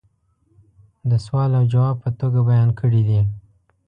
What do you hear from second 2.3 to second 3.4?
بیان کړي دي